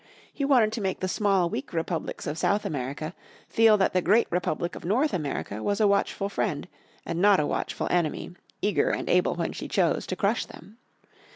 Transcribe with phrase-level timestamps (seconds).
[0.33, 3.13] He wanted to make the small weak republics of South America
[3.47, 6.67] feel that the great republic of North America was a watchful friend,
[7.05, 8.31] and not a watchful enemy,
[8.63, 10.79] eager, and able when she chose, to crush them.